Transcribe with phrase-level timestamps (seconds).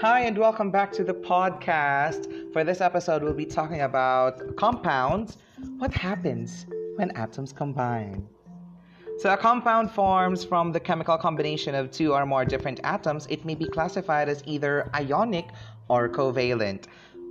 [0.00, 2.54] Hi, and welcome back to the podcast.
[2.54, 5.36] For this episode, we'll be talking about compounds.
[5.76, 6.64] What happens
[6.96, 8.26] when atoms combine?
[9.18, 13.26] So, a compound forms from the chemical combination of two or more different atoms.
[13.28, 15.50] It may be classified as either ionic
[15.88, 16.86] or covalent.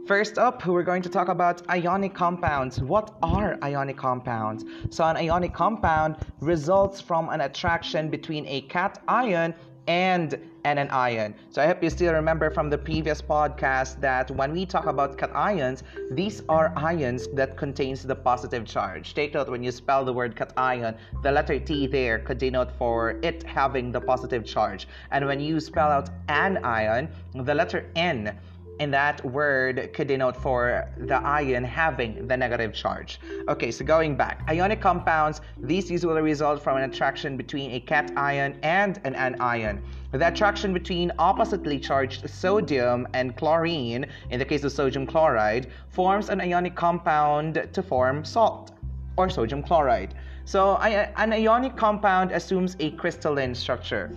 [0.06, 2.80] First up, we're going to talk about ionic compounds.
[2.80, 4.64] What are ionic compounds?
[4.92, 9.56] So, an ionic compound results from an attraction between a cation
[9.90, 11.34] and an anion.
[11.50, 15.18] So I hope you still remember from the previous podcast that when we talk about
[15.18, 19.16] cations, these are ions that contains the positive charge.
[19.16, 23.20] Take note when you spell the word cation, the letter T there could denote for
[23.24, 24.88] it having the positive charge.
[25.10, 28.38] And when you spell out an anion, the letter N
[28.80, 33.20] and that word could denote for the ion having the negative charge.
[33.48, 38.58] Okay, so going back, ionic compounds, these usually result from an attraction between a cation
[38.64, 39.82] and an anion.
[40.12, 46.30] The attraction between oppositely charged sodium and chlorine, in the case of sodium chloride, forms
[46.30, 48.72] an ionic compound to form salt
[49.18, 50.16] or sodium chloride.
[50.46, 54.10] So, an ionic compound assumes a crystalline structure.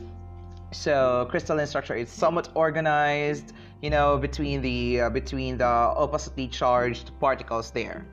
[0.70, 3.52] So, crystalline structure is somewhat organized
[3.82, 8.06] you know, between the uh, between the oppositely charged particles there.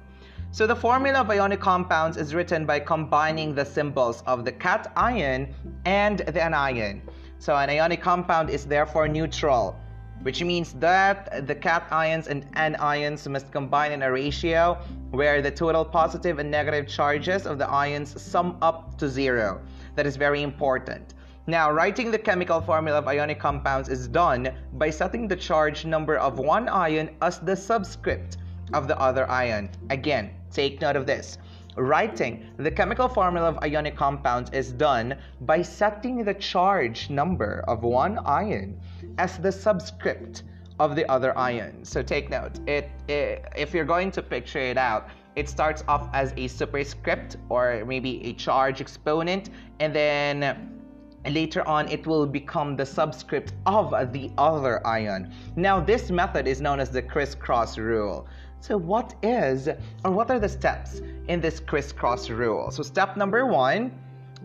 [0.52, 5.54] So the formula of ionic compounds is written by combining the symbols of the cation
[5.86, 7.04] and the anion.
[7.38, 9.76] So an ionic compound is therefore neutral,
[10.24, 14.76] which means that the cations and anions must combine in a ratio
[15.12, 19.62] where the total positive and negative charges of the ions sum up to zero.
[19.96, 21.14] That is very important.
[21.50, 26.16] Now, writing the chemical formula of ionic compounds is done by setting the charge number
[26.16, 28.38] of one ion as the subscript
[28.72, 29.72] of the other ion.
[29.90, 31.40] Again, take note of this.
[31.76, 37.82] Writing the chemical formula of ionic compounds is done by setting the charge number of
[37.82, 38.80] one ion
[39.18, 40.44] as the subscript
[40.80, 41.84] of the other ion.
[41.84, 42.60] So take note.
[42.70, 47.38] It, it, if you're going to picture it out, it starts off as a superscript
[47.50, 50.79] or maybe a charge exponent and then
[51.26, 55.32] later on it will become the subscript of the other ion.
[55.56, 58.28] Now this method is known as the crisscross rule.
[58.62, 59.70] So what is
[60.04, 62.72] or what are the steps in this crisscross rule?
[62.72, 63.92] So step number 1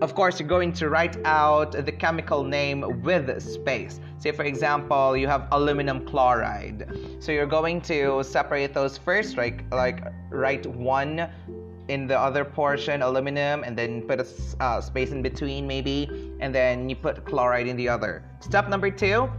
[0.01, 4.01] of course, you're going to write out the chemical name with space.
[4.19, 6.89] Say, for example, you have aluminum chloride.
[7.21, 11.29] So you're going to separate those first, like, like write one
[11.89, 14.27] in the other portion aluminum and then put a
[14.61, 18.23] uh, space in between maybe and then you put chloride in the other.
[18.41, 19.31] Step number two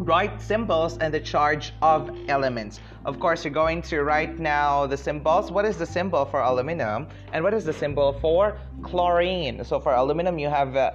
[0.00, 2.80] write symbols and the charge of elements.
[3.04, 5.50] Of course you're going to write now the symbols.
[5.50, 7.08] What is the symbol for aluminum?
[7.32, 9.64] And what is the symbol for chlorine?
[9.64, 10.92] So for aluminum you have uh,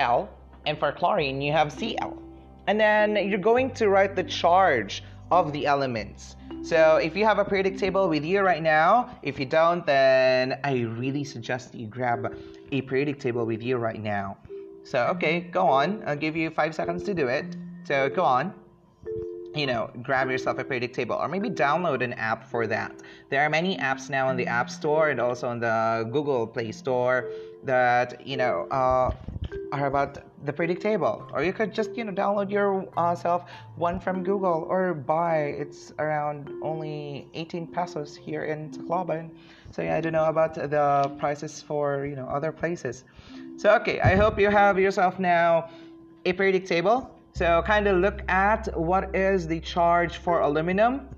[0.00, 0.28] al
[0.66, 2.20] and for chlorine you have cl
[2.66, 7.38] and then you're going to write the charge of the elements so if you have
[7.38, 11.86] a periodic table with you right now, if you don't, then I really suggest you
[11.86, 12.36] grab
[12.70, 14.36] a periodic table with you right now.
[14.84, 16.02] So okay, go on.
[16.06, 17.56] I'll give you five seconds to do it.
[17.84, 18.52] So go on.
[19.54, 22.92] You know, grab yourself a periodic table or maybe download an app for that.
[23.30, 26.70] There are many apps now in the App Store and also on the Google Play
[26.70, 27.30] Store
[27.64, 29.12] that, you know, uh,
[29.72, 31.28] are about the periodic table.
[31.32, 35.54] Or you could just you know download yourself uh, one from google or buy.
[35.58, 39.30] It's around only 18 pesos here in tacloban.
[39.70, 43.04] So yeah i don't know about the prices for you know other places.
[43.56, 45.70] So okay i hope you have yourself now
[46.24, 47.14] a periodic table.
[47.32, 51.08] So kind of look at what is the charge for aluminum.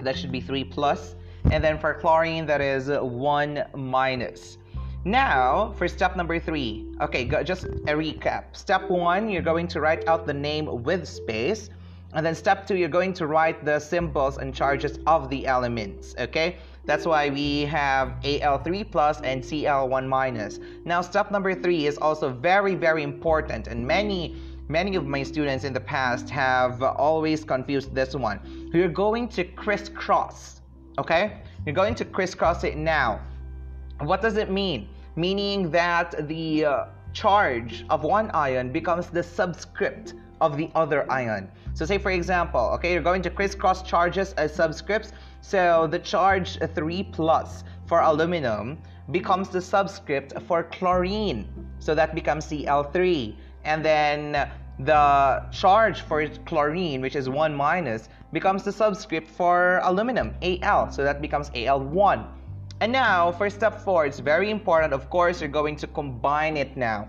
[0.00, 1.14] That should be 3 plus.
[1.50, 4.58] And then for chlorine that is 1 minus
[5.06, 8.56] now, for step number three, okay, go, just a recap.
[8.56, 11.70] Step one, you're going to write out the name with space.
[12.12, 16.16] And then step two, you're going to write the symbols and charges of the elements,
[16.18, 16.56] okay?
[16.86, 20.58] That's why we have Al3 plus and Cl1 minus.
[20.84, 24.34] Now, step number three is also very, very important, and many
[24.68, 28.40] many of my students in the past have always confused this one.
[28.74, 30.62] You're going to crisscross,
[30.98, 31.42] okay?
[31.64, 33.20] You're going to crisscross it now.
[34.00, 34.88] What does it mean?
[35.16, 41.48] Meaning that the uh, charge of one ion becomes the subscript of the other ion.
[41.74, 45.12] So say for example, okay, you're going to crisscross charges as subscripts.
[45.40, 48.78] So the charge 3 plus for aluminum
[49.10, 51.46] becomes the subscript for chlorine.
[51.78, 53.34] So that becomes Cl3.
[53.64, 60.34] And then the charge for chlorine, which is 1 minus, becomes the subscript for aluminum,
[60.62, 60.92] Al.
[60.92, 62.26] So that becomes Al1.
[62.80, 64.92] And now for step four, it's very important.
[64.92, 67.08] Of course, you're going to combine it now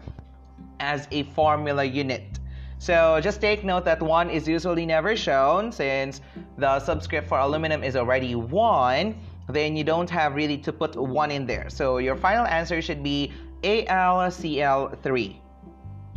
[0.79, 2.39] as a formula unit.
[2.79, 6.21] So just take note that 1 is usually never shown since
[6.57, 9.15] the subscript for aluminum is already 1,
[9.49, 11.69] then you don't have really to put 1 in there.
[11.69, 13.33] So your final answer should be
[13.63, 15.35] AlCl3.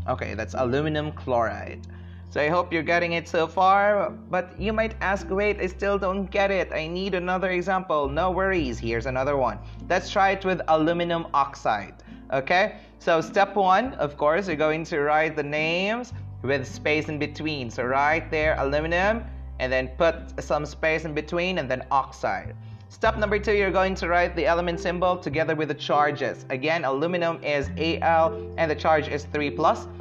[0.09, 1.87] Okay, that's aluminum chloride.
[2.31, 5.99] So I hope you're getting it so far, but you might ask, wait, I still
[5.99, 6.73] don't get it.
[6.73, 8.09] I need another example.
[8.09, 9.59] No worries, here's another one.
[9.89, 11.95] Let's try it with aluminum oxide.
[12.33, 16.13] Okay, so step one, of course, you're going to write the names
[16.43, 17.69] with space in between.
[17.69, 19.25] So right there, aluminum,
[19.59, 22.55] and then put some space in between, and then oxide.
[22.91, 26.47] Step number two, you're going to write the element symbol together with the charges.
[26.51, 27.71] Again, aluminum is
[28.03, 29.87] Al, and the charge is 3 plus.
[29.87, 30.01] plus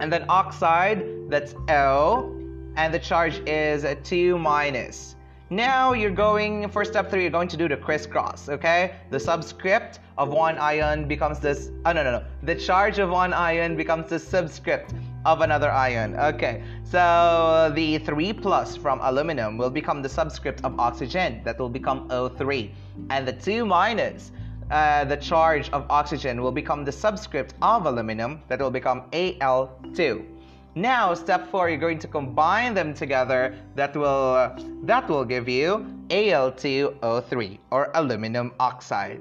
[0.00, 2.30] and then oxide, that's O,
[2.76, 5.16] and the charge is 2 minus.
[5.48, 8.94] Now you're going, for step 3, you're going to do the crisscross, okay?
[9.10, 12.24] The subscript of one ion becomes this, oh no, no, no.
[12.42, 14.94] The charge of one ion becomes the subscript
[15.24, 16.16] of another ion.
[16.16, 21.42] Okay, so the 3 plus from aluminum will become the subscript of oxygen.
[21.44, 22.70] That will become O3.
[23.10, 24.32] And the 2 minus
[24.70, 30.24] uh, the charge of oxygen will become the subscript of aluminum that will become Al2.
[30.74, 33.54] Now, step four, you're going to combine them together.
[33.74, 39.20] That will that will give you Al2O3 or aluminum oxide.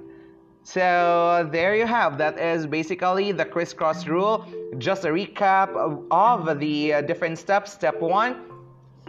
[0.64, 2.18] So there you have.
[2.18, 4.46] That is basically the crisscross rule.
[4.78, 7.74] Just a recap of, of the uh, different steps.
[7.74, 8.44] Step one,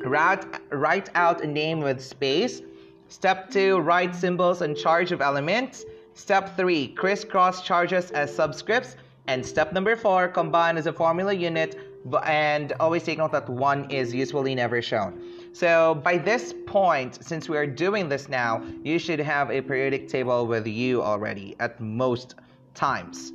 [0.04, 2.60] write write out a name with space.
[3.08, 5.84] Step two, write symbols and charge of elements.
[6.14, 8.96] Step 3, crisscross charges as subscripts.
[9.28, 11.91] And step number 4, combine as a formula unit
[12.25, 15.20] and always take note that 1 is usually never shown.
[15.52, 20.08] So by this point, since we are doing this now, you should have a periodic
[20.08, 22.34] table with you already at most
[22.75, 23.32] times.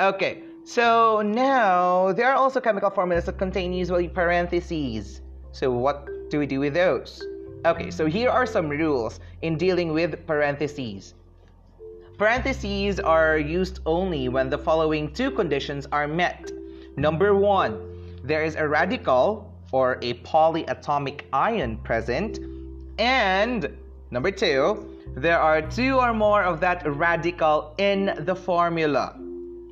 [0.00, 5.20] Okay, so now there are also chemical formulas that contain usually parentheses.
[5.52, 7.22] So what do we do with those?
[7.64, 11.14] Okay, so here are some rules in dealing with parentheses.
[12.18, 16.50] Parentheses are used only when the following two conditions are met.
[16.96, 17.93] Number one,
[18.24, 22.38] there is a radical or a polyatomic ion present.
[22.98, 23.68] And
[24.10, 29.18] number two, there are two or more of that radical in the formula.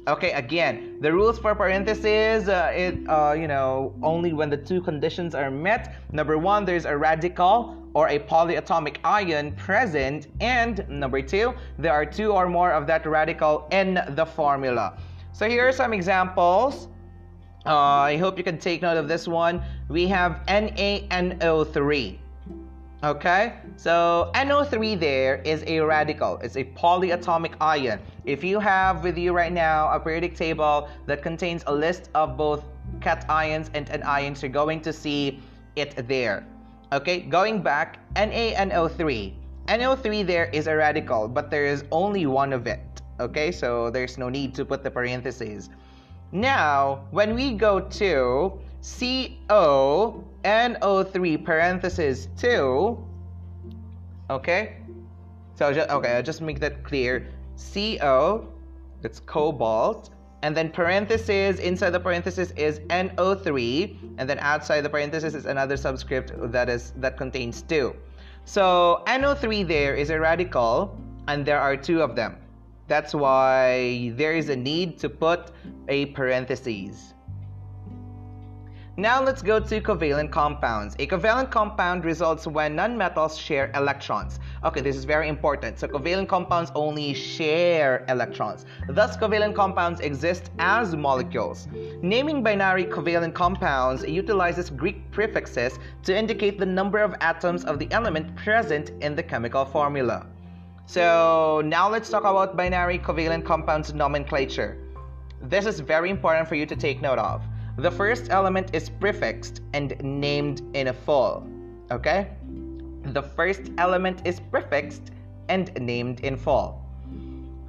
[0.09, 4.81] Okay, again, the rules for parentheses, uh, it, uh, you know, only when the two
[4.81, 5.95] conditions are met.
[6.11, 10.27] Number one, there's a radical or a polyatomic ion present.
[10.41, 14.99] And number two, there are two or more of that radical in the formula.
[15.33, 16.89] So here are some examples.
[17.65, 19.63] Uh, I hope you can take note of this one.
[19.89, 22.19] We have NaNO3.
[23.05, 26.39] Okay, so NO3 there is a radical.
[26.39, 28.01] It's a polyatomic ion.
[28.25, 32.37] If you have with you right now a periodic table that contains a list of
[32.37, 32.65] both
[33.01, 35.41] cations and anions, you're going to see
[35.75, 36.47] it there.
[36.93, 39.35] Okay, going back, NaNO3.
[39.67, 43.03] NO3 there is a radical, but there is only one of it.
[43.19, 45.71] Okay, so there's no need to put the parentheses.
[46.33, 52.99] Now, when we go to CO NO3 parenthesis 2.
[54.31, 54.77] Okay?
[55.55, 57.29] So, just, okay, I'll just make that clear.
[57.73, 58.49] CO,
[59.01, 60.11] that's cobalt.
[60.43, 64.17] And then parenthesis, inside the parenthesis is NO3.
[64.19, 67.95] And then outside the parenthesis is another subscript that is that contains 2.
[68.45, 70.99] So NO3 there is a radical,
[71.29, 72.42] and there are two of them.
[72.93, 75.51] That's why there is a need to put
[75.89, 77.15] a parenthesis.
[78.99, 80.95] Now let's go to covalent compounds.
[80.99, 84.41] A covalent compound results when nonmetals share electrons.
[84.63, 85.79] Okay, this is very important.
[85.79, 88.67] So covalent compounds only share electrons.
[88.91, 91.69] Thus, covalent compounds exist as molecules.
[92.03, 97.91] Naming binary covalent compounds utilizes Greek prefixes to indicate the number of atoms of the
[97.91, 100.27] element present in the chemical formula.
[100.87, 104.77] So now let's talk about binary covalent compounds nomenclature.
[105.41, 107.43] This is very important for you to take note of.
[107.79, 111.47] The first element is prefixed and named in a full.
[111.91, 112.29] Okay?
[113.05, 115.13] The first element is prefixed
[115.49, 116.83] and named in full.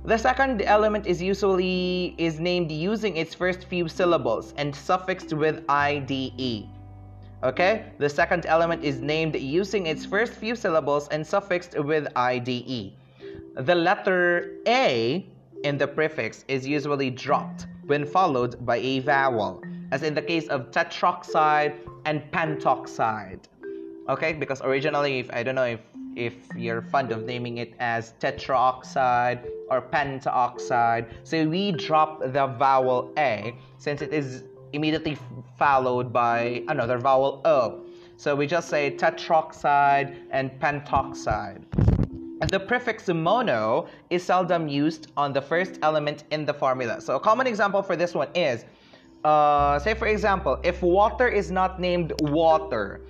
[0.05, 5.63] The second element is usually is named using its first few syllables and suffixed with
[5.69, 6.67] IDE.
[7.41, 7.85] Okay?
[7.99, 12.93] The second element is named using its first few syllables and suffixed with IDE.
[13.55, 15.29] The letter A
[15.63, 20.47] in the prefix is usually dropped when followed by a vowel as in the case
[20.47, 23.41] of tetroxide and pentoxide.
[24.09, 25.81] Okay, because originally, if I don't know if
[26.15, 33.13] if you're fond of naming it as tetraoxide or pentoxide, so we drop the vowel
[33.19, 34.43] a since it is
[34.73, 35.15] immediately
[35.59, 37.85] followed by another vowel O.
[38.17, 41.92] So we just say tetroxide and pentoxide.
[42.49, 46.99] The prefix mono is seldom used on the first element in the formula.
[46.99, 48.65] So a common example for this one is,
[49.23, 53.01] uh, say for example, if water is not named water,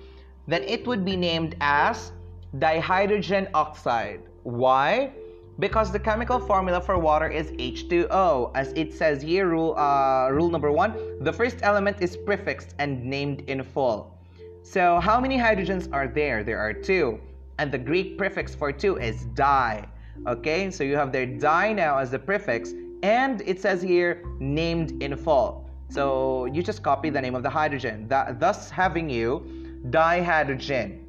[0.46, 2.12] then it would be named as
[2.58, 4.20] dihydrogen oxide.
[4.44, 5.12] Why?
[5.58, 8.52] Because the chemical formula for water is H2O.
[8.54, 13.04] As it says here, rule, uh, rule number one, the first element is prefixed and
[13.04, 14.16] named in full.
[14.62, 16.44] So how many hydrogens are there?
[16.44, 17.20] There are two.
[17.58, 19.86] And the Greek prefix for two is di.
[20.26, 25.02] Okay, so you have their di now as the prefix, and it says here named
[25.02, 25.68] in full.
[25.90, 29.44] So you just copy the name of the hydrogen, that, thus having you
[29.90, 31.00] dihydrogen.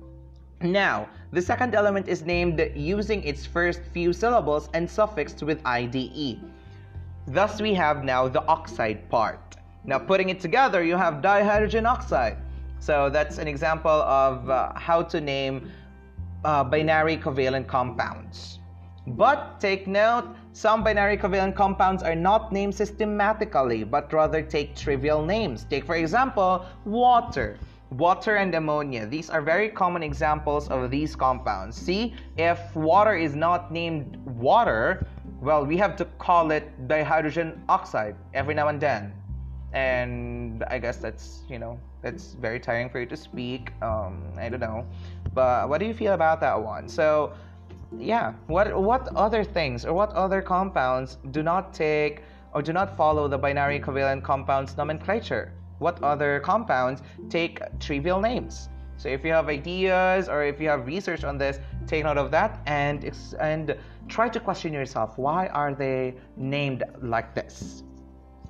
[0.62, 6.40] Now, the second element is named using its first few syllables and suffixed with IDE.
[7.28, 9.56] Thus, we have now the oxide part.
[9.84, 12.38] Now, putting it together, you have dihydrogen oxide.
[12.80, 15.72] So, that's an example of uh, how to name
[16.46, 18.60] uh, binary covalent compounds.
[19.08, 25.24] But take note, some binary covalent compounds are not named systematically, but rather take trivial
[25.24, 25.66] names.
[25.70, 27.58] Take, for example, water.
[27.92, 29.06] Water and ammonia.
[29.06, 31.78] These are very common examples of these compounds.
[31.78, 35.06] See, if water is not named water,
[35.40, 39.14] well, we have to call it dihydrogen oxide every now and then.
[39.74, 43.72] And I guess that's, you know, that's very tiring for you to speak.
[43.82, 44.86] Um, I don't know.
[45.34, 46.88] But what do you feel about that one?
[46.88, 47.34] So,
[47.98, 52.22] yeah, what what other things or what other compounds do not take
[52.54, 55.52] or do not follow the binary covalent compounds nomenclature?
[55.80, 58.70] what other compounds take trivial names.
[58.98, 62.32] So if you have ideas or if you have research on this, take note of
[62.32, 63.76] that and and
[64.08, 65.18] try to question yourself.
[65.18, 67.84] Why are they named like this?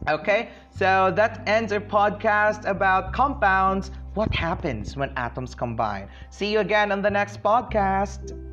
[0.07, 3.91] Okay, so that ends our podcast about compounds.
[4.13, 6.09] What happens when atoms combine?
[6.29, 8.44] See you again on the next podcast.